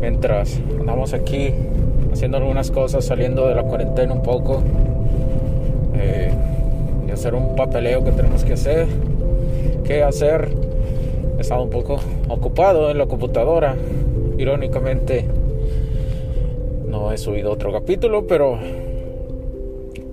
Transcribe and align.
Mientras 0.00 0.60
andamos 0.78 1.12
aquí 1.14 1.52
haciendo 2.12 2.38
algunas 2.38 2.70
cosas, 2.70 3.04
saliendo 3.04 3.48
de 3.48 3.54
la 3.54 3.62
cuarentena 3.62 4.12
un 4.12 4.22
poco, 4.22 4.62
eh, 5.94 6.30
y 7.06 7.10
hacer 7.10 7.34
un 7.34 7.54
papeleo 7.56 8.04
que 8.04 8.12
tenemos 8.12 8.44
que 8.44 8.54
hacer, 8.54 8.86
qué 9.84 10.02
hacer. 10.02 10.48
He 11.38 11.40
estado 11.40 11.62
un 11.62 11.70
poco 11.70 11.98
ocupado 12.28 12.90
en 12.90 12.98
la 12.98 13.06
computadora, 13.06 13.76
irónicamente. 14.38 15.24
No 16.88 17.12
he 17.12 17.18
subido 17.18 17.52
otro 17.52 17.72
capítulo, 17.72 18.26
pero, 18.26 18.58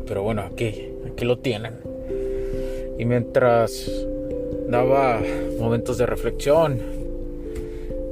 pero 0.07 0.23
bueno, 0.23 0.41
aquí, 0.41 0.89
aquí 1.09 1.25
lo 1.25 1.37
tienen. 1.37 1.75
Y 2.97 3.05
mientras 3.05 3.89
daba 4.67 5.19
momentos 5.59 5.97
de 5.97 6.05
reflexión 6.05 6.79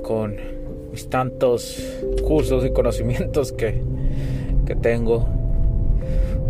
con 0.02 0.51
mis 0.92 1.10
tantos 1.10 1.82
cursos 2.28 2.66
y 2.66 2.72
conocimientos 2.72 3.52
que, 3.52 3.82
que 4.66 4.76
tengo 4.76 5.26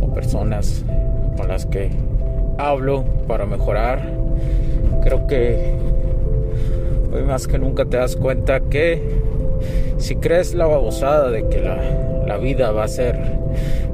o 0.01 0.13
personas 0.13 0.83
con 1.37 1.47
las 1.47 1.65
que 1.65 1.91
hablo 2.57 3.03
para 3.27 3.45
mejorar. 3.45 4.01
Creo 5.03 5.27
que 5.27 5.73
hoy 7.13 7.23
más 7.23 7.47
que 7.47 7.59
nunca 7.59 7.85
te 7.85 7.97
das 7.97 8.15
cuenta 8.15 8.61
que 8.61 9.01
si 9.97 10.15
crees 10.15 10.53
la 10.53 10.65
babosada 10.65 11.29
de 11.29 11.47
que 11.47 11.61
la, 11.61 11.77
la 12.25 12.37
vida 12.37 12.71
va 12.71 12.85
a 12.85 12.87
ser 12.87 13.17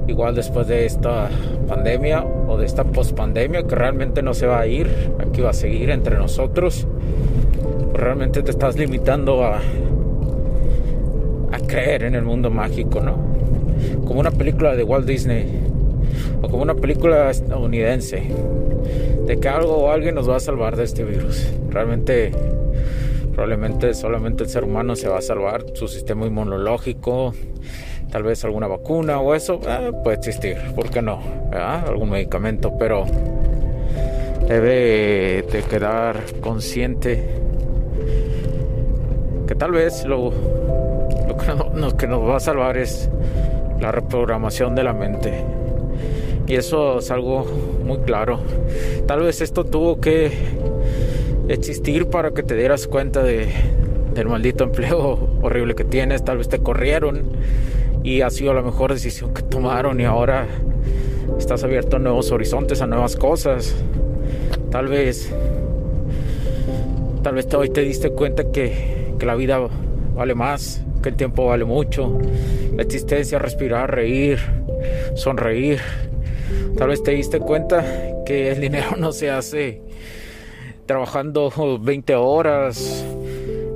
igual 0.07 0.35
después 0.35 0.67
de 0.67 0.85
esta 0.85 1.29
pandemia 1.67 2.23
o 2.23 2.57
de 2.57 2.65
esta 2.65 2.85
pospandemia 2.85 3.63
que 3.63 3.75
realmente 3.75 4.21
no 4.21 4.33
se 4.33 4.47
va 4.47 4.61
a 4.61 4.67
ir, 4.67 4.89
aquí 5.19 5.41
va 5.41 5.49
a 5.49 5.53
seguir 5.53 5.89
entre 5.89 6.17
nosotros, 6.17 6.87
realmente 7.93 8.41
te 8.41 8.51
estás 8.51 8.77
limitando 8.77 9.43
a 9.43 9.59
creer 11.67 12.03
en 12.03 12.15
el 12.15 12.23
mundo 12.23 12.49
mágico, 12.49 13.01
¿no? 13.01 13.17
Como 14.05 14.19
una 14.19 14.31
película 14.31 14.75
de 14.75 14.83
Walt 14.83 15.05
Disney 15.05 15.45
o 16.41 16.49
como 16.49 16.63
una 16.63 16.75
película 16.75 17.29
estadounidense 17.29 18.23
de 19.25 19.39
que 19.39 19.49
algo 19.49 19.75
o 19.77 19.91
alguien 19.91 20.15
nos 20.15 20.29
va 20.29 20.37
a 20.37 20.39
salvar 20.39 20.75
de 20.75 20.85
este 20.85 21.03
virus. 21.03 21.51
Realmente, 21.69 22.31
probablemente 23.33 23.93
solamente 23.93 24.43
el 24.43 24.49
ser 24.49 24.63
humano 24.63 24.95
se 24.95 25.09
va 25.09 25.19
a 25.19 25.21
salvar, 25.21 25.65
su 25.73 25.87
sistema 25.87 26.25
inmunológico, 26.25 27.33
tal 28.11 28.23
vez 28.23 28.43
alguna 28.45 28.67
vacuna 28.67 29.19
o 29.19 29.36
eso, 29.36 29.59
eh, 29.67 29.92
puede 30.03 30.17
existir, 30.17 30.58
¿por 30.75 30.89
qué 30.89 31.02
no? 31.02 31.19
Algún 31.52 32.09
medicamento, 32.09 32.73
pero 32.77 33.05
debe 34.47 35.43
de 35.52 35.63
quedar 35.69 36.23
consciente 36.39 37.21
que 39.45 39.55
tal 39.55 39.71
vez 39.71 40.05
lo 40.05 40.31
lo 41.75 41.98
que 41.98 42.08
nos 42.08 42.21
va 42.21 42.37
a 42.37 42.39
salvar 42.39 42.77
es 42.77 43.09
la 43.80 43.92
reprogramación 43.92 44.75
de 44.75 44.83
la 44.83 44.93
mente. 44.93 45.43
Y 46.48 46.55
eso 46.55 46.99
es 46.99 47.11
algo 47.11 47.45
muy 47.86 47.99
claro. 47.99 48.39
Tal 49.05 49.21
vez 49.21 49.42
esto 49.42 49.65
tuvo 49.65 49.99
que 49.99 50.31
existir 51.49 52.08
para 52.08 52.31
que 52.31 52.43
te 52.43 52.55
dieras 52.55 52.87
cuenta 52.87 53.21
de, 53.21 53.49
del 54.14 54.27
maldito 54.27 54.64
empleo 54.64 55.30
horrible 55.42 55.75
que 55.75 55.83
tienes. 55.83 56.23
Tal 56.23 56.37
vez 56.37 56.48
te 56.48 56.59
corrieron 56.59 57.23
y 58.04 58.21
ha 58.21 58.30
sido 58.30 58.54
la 58.54 58.61
mejor 58.61 58.93
decisión 58.93 59.33
que 59.33 59.42
tomaron 59.42 59.99
y 59.99 60.05
ahora 60.05 60.48
estás 61.37 61.64
abierto 61.64 61.98
a 61.98 61.99
nuevos 61.99 62.31
horizontes, 62.31 62.81
a 62.81 62.87
nuevas 62.87 63.15
cosas. 63.15 63.75
Tal 64.71 64.87
vez, 64.87 65.33
tal 67.23 67.36
vez 67.36 67.54
hoy 67.54 67.69
te 67.69 67.81
diste 67.81 68.11
cuenta 68.11 68.52
que, 68.52 69.14
que 69.19 69.25
la 69.25 69.36
vida 69.36 69.59
vale 70.15 70.33
más, 70.33 70.81
que 71.07 71.11
el 71.11 71.15
tiempo 71.15 71.45
vale 71.45 71.63
mucho, 71.63 72.19
la 72.75 72.83
existencia, 72.83 73.39
respirar, 73.39 73.95
reír, 73.95 74.39
sonreír. 75.15 75.79
Tal 76.77 76.89
vez 76.89 77.01
te 77.01 77.11
diste 77.11 77.39
cuenta 77.39 77.85
que 78.25 78.51
el 78.51 78.59
dinero 78.59 78.95
no 78.97 79.13
se 79.13 79.29
hace 79.29 79.81
trabajando 80.85 81.79
20 81.79 82.13
horas 82.15 83.05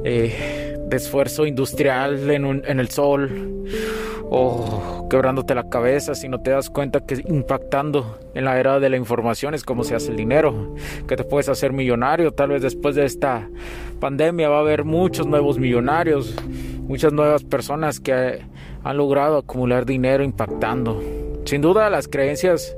eh, 0.04 0.78
de 0.86 0.98
esfuerzo 0.98 1.46
industrial 1.46 2.30
en, 2.30 2.64
en 2.66 2.80
el 2.82 2.90
sol 2.90 3.64
o 4.30 5.08
quebrándote 5.10 5.56
la 5.56 5.70
cabeza 5.70 6.16
si 6.16 6.28
no 6.30 6.42
te 6.42 6.52
das 6.52 6.70
cuenta 6.70 7.06
que 7.06 7.22
impactando 7.28 8.18
en 8.34 8.46
la 8.46 8.60
era 8.60 8.80
de 8.80 8.90
la 8.90 8.96
información 8.96 9.54
es 9.54 9.64
como 9.64 9.84
se 9.84 9.96
hace 9.96 10.12
el 10.12 10.18
dinero, 10.18 10.74
que 11.08 11.18
te 11.18 11.24
puedes 11.26 11.50
hacer 11.50 11.74
millonario, 11.74 12.32
tal 12.32 12.50
vez 12.50 12.62
después 12.62 12.96
de 12.96 13.06
esta 13.06 13.50
pandemia 14.00 14.48
va 14.48 14.58
a 14.58 14.62
haber 14.62 14.86
muchos 14.86 15.28
nuevos 15.28 15.60
millonarios, 15.60 16.34
muchas 16.92 17.14
nuevas 17.14 17.46
personas 17.46 18.02
que 18.02 18.42
han 18.84 18.98
logrado 18.98 19.38
acumular 19.38 19.86
dinero 19.86 20.26
impactando. 20.26 21.02
Sin 21.46 21.62
duda 21.62 21.90
las 21.90 22.10
creencias 22.10 22.76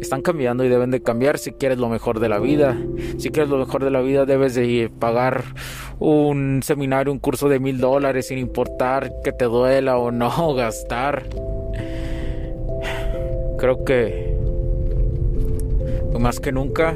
están 0.00 0.22
cambiando 0.22 0.64
y 0.64 0.68
deben 0.68 0.92
de 0.92 1.02
cambiar 1.02 1.38
si 1.38 1.50
quieres 1.50 1.78
lo 1.78 1.88
mejor 1.88 2.20
de 2.20 2.28
la 2.28 2.38
vida. 2.38 2.76
Si 3.18 3.30
quieres 3.30 3.50
lo 3.50 3.58
mejor 3.58 3.82
de 3.82 3.90
la 3.90 4.00
vida 4.00 4.26
debes 4.26 4.54
de 4.54 4.92
pagar 4.96 5.42
un 5.98 6.60
seminario, 6.62 7.12
un 7.12 7.18
curso 7.18 7.48
de 7.48 7.58
mil 7.58 7.78
dólares 7.78 8.28
sin 8.28 8.38
importar 8.38 9.12
que 9.24 9.32
te 9.32 9.46
duela 9.46 9.98
o 9.98 10.12
no 10.12 10.54
gastar. 10.54 11.24
Creo 13.58 13.84
que 13.84 14.36
más 16.16 16.38
que 16.38 16.52
nunca 16.52 16.94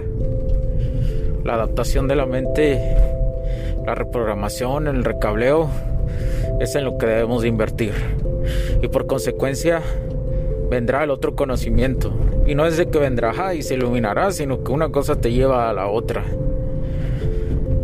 la 1.43 1.55
adaptación 1.55 2.07
de 2.07 2.15
la 2.15 2.27
mente, 2.27 2.81
la 3.84 3.97
reprogramación, 3.97 4.87
el 4.87 5.03
recableo 5.03 5.69
es 6.61 6.75
en 6.75 6.84
lo 6.84 6.99
que 6.99 7.06
debemos 7.06 7.43
de 7.43 7.49
invertir. 7.49 7.93
Y 8.83 8.89
por 8.89 9.06
consecuencia 9.06 9.83
vendrá 10.71 11.05
el 11.05 11.11
otro 11.11 11.34
conocimiento. 11.34 12.12
Y 12.47 12.55
no 12.55 12.67
es 12.67 12.77
de 12.77 12.89
que 12.89 12.99
vendrá 12.99 13.55
y 13.55 13.62
se 13.62 13.75
iluminará, 13.75 14.31
sino 14.31 14.62
que 14.62 14.72
una 14.72 14.91
cosa 14.91 15.16
te 15.16 15.33
lleva 15.33 15.69
a 15.69 15.72
la 15.72 15.89
otra. 15.89 16.25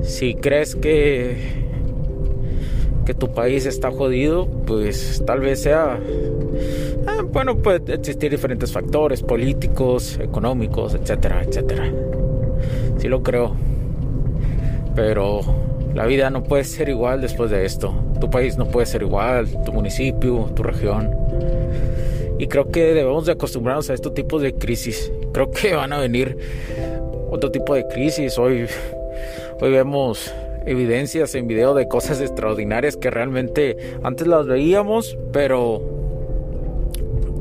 Si 0.02 0.34
crees 0.34 0.74
que 0.76 1.62
que 3.04 3.14
tu 3.14 3.32
país 3.32 3.66
está 3.66 3.90
jodido, 3.90 4.46
pues 4.46 5.22
tal 5.26 5.40
vez 5.40 5.62
sea 5.62 5.98
ah, 7.06 7.22
bueno, 7.32 7.56
puede 7.56 7.94
existir 7.94 8.30
diferentes 8.30 8.72
factores 8.72 9.22
políticos, 9.22 10.18
económicos, 10.20 10.94
etcétera, 10.94 11.42
etcétera. 11.42 11.90
Sí 12.98 13.08
lo 13.08 13.22
creo. 13.22 13.54
Pero 14.94 15.40
la 15.94 16.06
vida 16.06 16.30
no 16.30 16.44
puede 16.44 16.64
ser 16.64 16.88
igual 16.88 17.20
después 17.20 17.50
de 17.50 17.64
esto. 17.64 17.92
Tu 18.22 18.30
país 18.30 18.56
no 18.56 18.68
puede 18.68 18.86
ser 18.86 19.02
igual, 19.02 19.48
tu 19.64 19.72
municipio, 19.72 20.48
tu 20.54 20.62
región. 20.62 21.10
Y 22.38 22.46
creo 22.46 22.70
que 22.70 22.94
debemos 22.94 23.26
de 23.26 23.32
acostumbrarnos 23.32 23.90
a 23.90 23.94
estos 23.94 24.14
tipos 24.14 24.40
de 24.40 24.54
crisis. 24.54 25.10
Creo 25.32 25.50
que 25.50 25.74
van 25.74 25.92
a 25.92 25.98
venir 25.98 26.38
otro 27.32 27.50
tipo 27.50 27.74
de 27.74 27.84
crisis. 27.88 28.38
Hoy, 28.38 28.68
hoy 29.60 29.70
vemos 29.72 30.32
evidencias 30.66 31.34
en 31.34 31.48
video 31.48 31.74
de 31.74 31.88
cosas 31.88 32.20
extraordinarias 32.20 32.96
que 32.96 33.10
realmente 33.10 33.76
antes 34.04 34.28
las 34.28 34.46
veíamos, 34.46 35.18
pero 35.32 35.82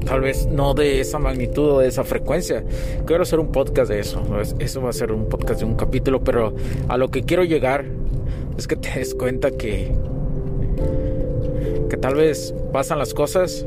tal 0.07 0.21
vez 0.21 0.47
no 0.47 0.73
de 0.73 0.99
esa 0.99 1.19
magnitud 1.19 1.73
o 1.73 1.79
de 1.81 1.89
esa 1.89 2.03
frecuencia. 2.03 2.63
Quiero 3.05 3.21
hacer 3.21 3.39
un 3.39 3.51
podcast 3.51 3.91
de 3.91 3.99
eso. 3.99 4.23
Eso 4.57 4.81
va 4.81 4.89
a 4.89 4.93
ser 4.93 5.11
un 5.11 5.29
podcast 5.29 5.59
de 5.59 5.67
un 5.67 5.75
capítulo, 5.75 6.23
pero 6.23 6.55
a 6.87 6.97
lo 6.97 7.11
que 7.11 7.21
quiero 7.21 7.43
llegar 7.43 7.85
es 8.57 8.65
que 8.65 8.75
te 8.75 8.97
des 8.97 9.13
cuenta 9.13 9.51
que 9.51 9.91
que 11.91 11.97
tal 11.97 12.15
vez 12.15 12.55
pasan 12.71 12.99
las 12.99 13.13
cosas 13.13 13.65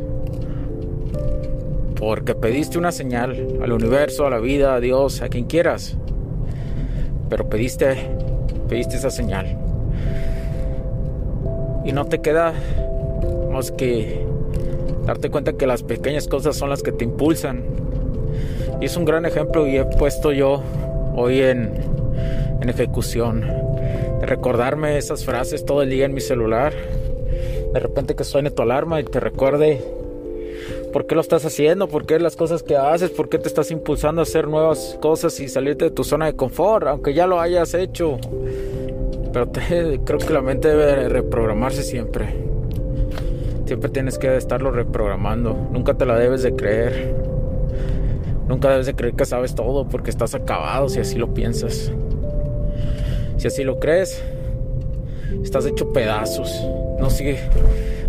porque 2.00 2.34
pediste 2.34 2.78
una 2.78 2.90
señal 2.90 3.58
al 3.62 3.70
universo, 3.70 4.26
a 4.26 4.30
la 4.30 4.38
vida, 4.38 4.74
a 4.74 4.80
Dios, 4.80 5.20
a 5.20 5.28
quien 5.28 5.44
quieras. 5.44 5.98
Pero 7.28 7.50
pediste 7.50 7.98
pediste 8.66 8.96
esa 8.96 9.10
señal. 9.10 9.58
y 11.84 11.92
no 11.92 12.06
te 12.06 12.22
queda 12.22 12.54
más 13.52 13.70
que 13.70 14.24
darte 15.04 15.28
cuenta 15.28 15.52
que 15.52 15.66
las 15.66 15.82
pequeñas 15.82 16.26
cosas 16.26 16.56
son 16.56 16.70
las 16.70 16.82
que 16.82 16.92
te 16.92 17.04
impulsan. 17.04 17.62
Y 18.80 18.86
es 18.86 18.96
un 18.96 19.04
gran 19.04 19.26
ejemplo 19.26 19.66
y 19.66 19.76
he 19.76 19.84
puesto 19.84 20.32
yo 20.32 20.62
hoy 21.14 21.42
en, 21.42 21.74
en 22.62 22.70
ejecución. 22.70 23.42
De 24.20 24.24
recordarme 24.24 24.96
esas 24.96 25.26
frases 25.26 25.66
todo 25.66 25.82
el 25.82 25.90
día 25.90 26.06
en 26.06 26.14
mi 26.14 26.22
celular. 26.22 26.72
De 27.74 27.80
repente 27.80 28.14
que 28.14 28.22
suene 28.22 28.52
tu 28.52 28.62
alarma 28.62 29.00
y 29.00 29.04
te 29.04 29.18
recuerde 29.18 29.82
por 30.92 31.08
qué 31.08 31.16
lo 31.16 31.20
estás 31.20 31.44
haciendo, 31.44 31.88
por 31.88 32.06
qué 32.06 32.20
las 32.20 32.36
cosas 32.36 32.62
que 32.62 32.76
haces, 32.76 33.10
por 33.10 33.28
qué 33.28 33.36
te 33.36 33.48
estás 33.48 33.72
impulsando 33.72 34.20
a 34.20 34.22
hacer 34.22 34.46
nuevas 34.46 34.96
cosas 35.02 35.40
y 35.40 35.48
salirte 35.48 35.86
de 35.86 35.90
tu 35.90 36.04
zona 36.04 36.26
de 36.26 36.36
confort, 36.36 36.86
aunque 36.86 37.14
ya 37.14 37.26
lo 37.26 37.40
hayas 37.40 37.74
hecho. 37.74 38.18
Pero 39.32 39.50
creo 40.04 40.18
que 40.20 40.32
la 40.32 40.40
mente 40.40 40.68
debe 40.68 41.08
reprogramarse 41.08 41.82
siempre. 41.82 42.28
Siempre 43.66 43.90
tienes 43.90 44.18
que 44.18 44.36
estarlo 44.36 44.70
reprogramando. 44.70 45.68
Nunca 45.72 45.94
te 45.94 46.06
la 46.06 46.16
debes 46.16 46.44
de 46.44 46.54
creer. 46.54 47.12
Nunca 48.46 48.70
debes 48.70 48.86
de 48.86 48.94
creer 48.94 49.14
que 49.14 49.26
sabes 49.26 49.56
todo 49.56 49.88
porque 49.88 50.10
estás 50.10 50.36
acabado 50.36 50.88
si 50.88 51.00
así 51.00 51.18
lo 51.18 51.34
piensas. 51.34 51.90
Si 53.36 53.48
así 53.48 53.64
lo 53.64 53.80
crees, 53.80 54.22
estás 55.42 55.66
hecho 55.66 55.92
pedazos. 55.92 56.50
No 56.98 57.10
sigue. 57.10 57.38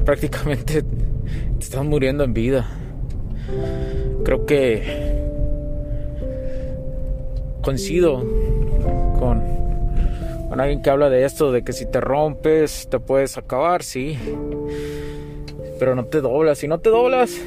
Prácticamente 0.06 0.84
te 0.84 1.60
estás 1.60 1.84
muriendo 1.84 2.24
en 2.24 2.34
vida. 2.34 2.68
Creo 4.24 4.46
que 4.46 5.14
coincido 7.62 8.20
con, 9.20 9.42
con 10.50 10.60
alguien 10.60 10.82
que 10.82 10.90
habla 10.90 11.10
de 11.10 11.26
esto, 11.26 11.52
de 11.52 11.64
que 11.64 11.74
si 11.74 11.86
te 11.86 12.00
rompes 12.00 12.88
te 12.90 13.00
puedes 13.00 13.38
acabar, 13.38 13.84
sí 13.84 14.18
pero 15.80 15.96
no 15.96 16.06
te 16.06 16.22
doblas. 16.22 16.60
Si 16.60 16.68
no 16.68 16.80
te 16.80 16.90
doblas, 16.90 17.42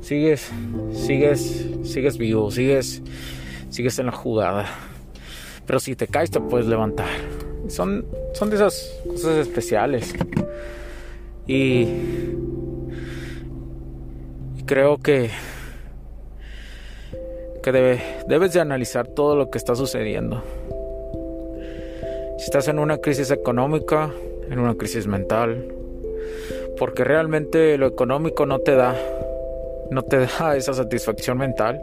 sigues, 0.00 0.50
sigues, 0.92 1.68
sigues 1.84 2.18
vivo, 2.18 2.50
sigues, 2.50 3.02
sigues 3.70 3.98
en 3.98 4.06
la 4.06 4.12
jugada. 4.12 4.66
Pero 5.66 5.78
si 5.78 5.94
te 5.94 6.06
caes, 6.08 6.30
te 6.30 6.40
puedes 6.40 6.66
levantar. 6.66 7.08
Son, 7.72 8.04
son 8.34 8.50
de 8.50 8.56
esas 8.56 9.00
cosas 9.08 9.38
especiales. 9.38 10.14
Y, 11.46 11.86
creo 14.66 14.98
que, 14.98 15.30
que 17.62 17.72
debe, 17.72 18.00
debes 18.28 18.52
de 18.52 18.60
analizar 18.60 19.08
todo 19.08 19.34
lo 19.34 19.50
que 19.50 19.58
está 19.58 19.74
sucediendo. 19.74 20.42
Si 22.38 22.44
estás 22.44 22.68
en 22.68 22.78
una 22.78 22.98
crisis 22.98 23.30
económica, 23.30 24.10
en 24.50 24.58
una 24.58 24.74
crisis 24.74 25.06
mental, 25.06 25.74
porque 26.78 27.04
realmente 27.04 27.76
lo 27.78 27.86
económico 27.86 28.46
no 28.46 28.60
te 28.60 28.76
da 28.76 28.94
no 29.90 30.02
te 30.02 30.26
da 30.38 30.56
esa 30.56 30.74
satisfacción 30.74 31.38
mental. 31.38 31.80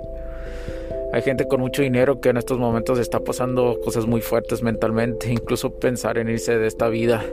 Hay 1.11 1.23
gente 1.23 1.47
con 1.47 1.59
mucho 1.59 1.81
dinero 1.81 2.21
que 2.21 2.29
en 2.29 2.38
estos 2.38 2.59
momentos 2.59 3.00
está 3.00 3.19
pasando 3.19 3.79
cosas 3.83 4.06
muy 4.06 4.21
fuertes 4.21 4.61
mentalmente, 4.61 5.31
incluso 5.31 5.71
pensar 5.71 6.17
en 6.19 6.29
irse 6.29 6.57
de 6.57 6.67
esta 6.67 6.88
vida. 6.88 7.23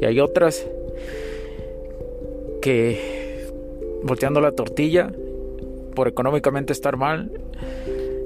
Y 0.00 0.04
hay 0.04 0.18
otras 0.18 0.66
que 2.60 3.48
volteando 4.02 4.40
la 4.40 4.52
tortilla 4.52 5.12
por 5.94 6.08
económicamente 6.08 6.72
estar 6.72 6.96
mal, 6.96 7.30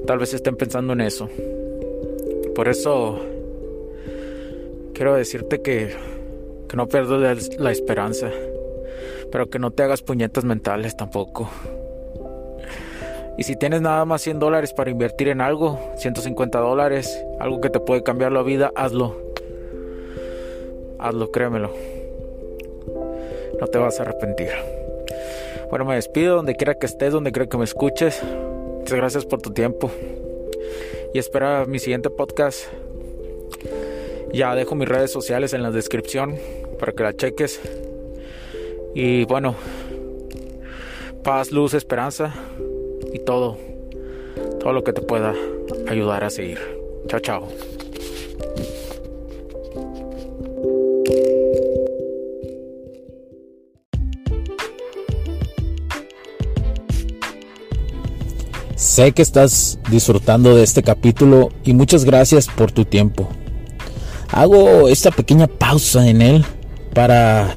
tal 0.07 0.19
vez 0.19 0.33
estén 0.33 0.57
pensando 0.57 0.95
en 0.95 1.03
eso. 1.03 1.29
Por 2.55 2.69
eso 2.69 3.21
quiero 4.95 5.15
decirte 5.15 5.61
que, 5.61 5.95
que 6.69 6.77
no 6.77 6.87
pierdas 6.89 7.59
la 7.59 7.71
esperanza. 7.71 8.31
Pero 9.31 9.51
que 9.51 9.59
no 9.59 9.73
te 9.73 9.83
hagas 9.83 10.03
puñetas 10.03 10.45
mentales 10.45 10.97
tampoco. 10.97 11.51
Y 13.39 13.43
si 13.43 13.55
tienes 13.55 13.83
nada 13.83 14.05
más 14.07 14.23
100 14.23 14.39
dólares 14.39 14.73
para 14.73 14.91
invertir 14.91 15.29
en 15.29 15.43
algo, 15.43 15.79
150 15.97 16.59
dólares, 16.59 17.23
algo 17.39 17.61
que 17.61 17.69
te 17.69 17.81
puede 17.81 18.03
cambiar 18.03 18.33
la 18.33 18.43
vida, 18.43 18.73
hazlo. 18.75 19.15
Hazlo, 20.99 21.31
créemelo. 21.31 21.71
No 23.61 23.67
te 23.67 23.77
vas 23.77 24.01
a 24.01 24.05
arrepentir. 24.05 24.49
Bueno, 25.69 25.85
me 25.85 25.97
despido 25.97 26.37
donde 26.37 26.57
quiera 26.57 26.75
que 26.75 26.87
estés, 26.87 27.13
donde 27.13 27.31
quiera 27.31 27.47
que 27.47 27.59
me 27.59 27.65
escuches. 27.65 28.23
Muchas 28.79 28.97
gracias 28.97 29.27
por 29.27 29.43
tu 29.43 29.53
tiempo. 29.53 29.91
Y 31.13 31.19
espera 31.19 31.67
mi 31.67 31.79
siguiente 31.79 32.09
podcast. 32.09 32.65
Ya 34.33 34.55
dejo 34.55 34.75
mis 34.75 34.89
redes 34.89 35.11
sociales 35.11 35.53
en 35.53 35.63
la 35.63 35.71
descripción 35.71 36.37
para 36.79 36.93
que 36.93 37.03
la 37.03 37.13
cheques. 37.15 37.61
Y 38.95 39.25
bueno, 39.27 39.55
paz, 41.23 41.53
luz, 41.53 41.75
esperanza 41.75 42.35
y 43.13 43.19
todo, 43.21 43.57
todo 44.61 44.73
lo 44.73 44.85
que 44.85 44.93
te 44.93 45.03
pueda 45.03 45.35
ayudar 45.89 46.25
a 46.25 46.31
seguir. 46.31 46.59
Chao, 47.09 47.21
chao. 47.21 47.49
Sé 58.77 59.13
que 59.13 59.23
estás 59.23 59.79
disfrutando 59.91 60.55
de 60.57 60.63
este 60.63 60.83
capítulo 60.83 61.51
y 61.65 61.75
muchas 61.75 62.05
gracias 62.05 62.47
por 62.47 62.73
tu 62.73 62.85
tiempo. 62.85 63.29
Hago 64.31 64.89
esta 64.89 65.11
pequeña 65.11 65.47
pausa 65.47 66.09
en 66.09 66.23
él 66.23 66.45
para 66.95 67.57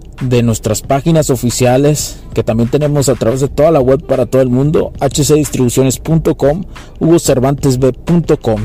de 0.21 0.43
nuestras 0.43 0.81
páginas 0.81 1.29
oficiales 1.29 2.21
que 2.33 2.43
también 2.43 2.69
tenemos 2.69 3.09
a 3.09 3.15
través 3.15 3.41
de 3.41 3.47
toda 3.47 3.71
la 3.71 3.79
web 3.79 4.05
para 4.05 4.25
todo 4.25 4.41
el 4.41 4.49
mundo, 4.49 4.93
hcdistribuciones.com, 4.99 6.63
hugocervantesb.com. 6.99 8.61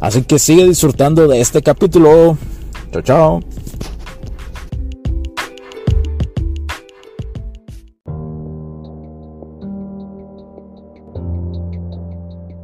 Así 0.00 0.22
que 0.22 0.38
sigue 0.38 0.66
disfrutando 0.66 1.26
de 1.26 1.40
este 1.40 1.62
capítulo. 1.62 2.38
Chao, 2.92 3.02
chao. 3.02 3.40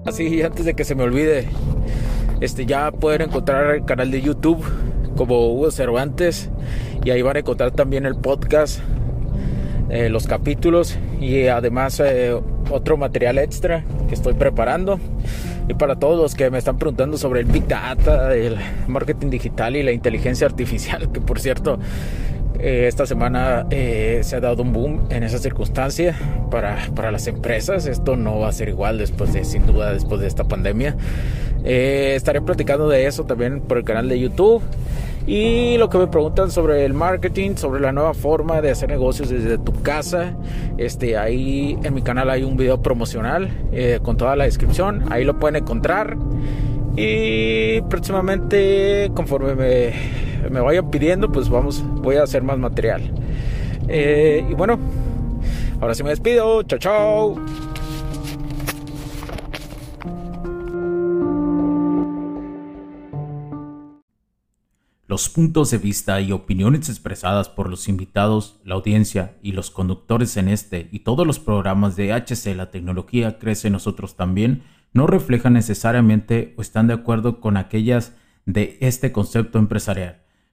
Así, 0.07 0.43
antes 0.43 0.64
de 0.64 0.75
que 0.75 0.85
se 0.85 0.95
me 0.95 1.05
olvide, 1.05 1.49
este 2.40 2.66
ya 2.66 2.90
pueden 2.90 3.23
encontrar 3.23 3.75
el 3.75 3.85
canal 3.85 4.11
de 4.11 4.23
YouTube 4.23 4.62
como 5.16 5.52
Hugo 5.52 5.71
Cervantes 5.71 6.50
y 7.04 7.11
ahí 7.11 7.23
van 7.23 7.37
a 7.37 7.38
encontrar 7.40 7.71
también 7.71 8.07
el 8.07 8.16
podcast, 8.16 8.80
eh, 9.88 10.09
los 10.09 10.26
capítulos 10.26 10.99
y 11.21 11.47
además 11.47 12.00
eh, 12.00 12.38
otro 12.71 12.97
material 12.97 13.38
extra 13.38 13.85
que 14.09 14.14
estoy 14.14 14.35
preparando. 14.35 15.00
Y 15.69 15.75
para 15.75 15.97
todos 15.97 16.19
los 16.19 16.35
que 16.35 16.50
me 16.50 16.59
están 16.59 16.78
preguntando 16.78 17.16
sobre 17.16 17.40
el 17.40 17.47
Big 17.47 17.66
Data, 17.66 18.35
el 18.35 18.57
marketing 18.88 19.30
digital 19.30 19.76
y 19.76 19.83
la 19.83 19.92
inteligencia 19.92 20.47
artificial, 20.47 21.11
que 21.12 21.21
por 21.21 21.40
cierto, 21.40 21.78
eh, 22.62 22.87
esta 22.88 23.07
semana 23.07 23.67
se 23.71 24.37
ha 24.37 24.40
dado 24.40 24.62
un 24.62 24.73
boom 24.73 25.07
en 25.11 25.23
esa 25.23 25.38
circunstancia 25.38 26.17
para, 26.50 26.79
para, 26.95 27.11
las 27.11 27.26
empresas. 27.26 27.87
Esto 27.87 28.17
no 28.17 28.38
va 28.38 28.49
a 28.49 28.52
ser 28.52 28.69
igual 28.69 28.99
después 28.99 29.33
de, 29.33 29.45
sin 29.45 29.67
duda, 29.67 29.93
después 29.93 30.21
de 30.21 30.26
esta 30.26 30.45
pandemia. 30.45 30.97
estaré 31.64 32.40
platicando 32.40 32.88
de 32.88 33.07
eso 33.07 33.25
también 33.25 33.61
por 33.61 33.79
el 33.79 33.85
canal 33.85 34.09
de 34.09 34.19
YouTube. 34.19 34.62
Y 35.26 35.76
lo 35.79 35.88
que 35.90 35.99
me 35.99 36.07
preguntan 36.07 36.50
sobre 36.50 36.85
el 36.85 36.95
marketing, 36.95 37.57
sobre 37.57 37.81
la 37.81 37.93
nueva 37.93 38.14
forma 38.14 38.61
de 38.61 38.71
hacer 38.71 38.88
negocios 38.88 39.29
desde 39.29 39.59
tu 39.59 39.73
casa, 39.83 40.35
este, 40.79 41.17
ahí 41.17 41.79
en 41.85 41.95
mi 41.95 42.02
canal 42.02 42.31
hay 42.31 42.43
un 42.43 42.57
video 42.57 42.81
promocional 42.81 43.49
eh, 43.71 44.00
con 44.02 44.17
toda 44.17 44.35
la 44.35 44.45
descripción, 44.45 45.05
ahí 45.11 45.25
lo 45.25 45.38
pueden 45.38 45.57
encontrar. 45.57 46.17
Y 46.97 47.81
próximamente, 47.83 49.12
conforme 49.14 49.55
me, 49.55 49.93
me 50.49 50.61
vayan 50.61 50.90
pidiendo, 50.90 51.30
pues 51.30 51.49
vamos, 51.49 51.85
voy 52.02 52.16
a 52.16 52.23
hacer 52.23 52.42
más 52.42 52.59
material. 52.59 53.12
Eh, 53.88 54.47
y 54.49 54.54
bueno, 54.54 54.78
ahora 55.80 55.94
sí 55.94 56.02
me 56.02 56.11
despido. 56.11 56.62
Chao, 56.62 56.78
chao. 56.78 57.37
Los 65.11 65.28
puntos 65.28 65.73
de 65.73 65.78
vista 65.78 66.20
y 66.20 66.30
opiniones 66.30 66.88
expresadas 66.88 67.49
por 67.49 67.68
los 67.68 67.88
invitados, 67.88 68.61
la 68.64 68.76
audiencia 68.76 69.35
y 69.42 69.50
los 69.50 69.73
conductores 69.73 70.37
en 70.37 70.47
este 70.47 70.88
y 70.92 71.00
todos 71.00 71.26
los 71.26 71.40
programas 71.40 71.97
de 71.97 72.12
HC 72.12 72.54
La 72.54 72.70
Tecnología 72.70 73.40
Crece 73.40 73.70
Nosotros 73.70 74.14
también 74.14 74.62
no 74.92 75.09
reflejan 75.09 75.54
necesariamente 75.54 76.54
o 76.56 76.62
están 76.62 76.87
de 76.87 76.94
acuerdo 76.94 77.40
con 77.40 77.56
aquellas 77.56 78.14
de 78.47 78.78
este 78.80 79.11
concepto 79.11 79.59
empresarial, 79.59 80.23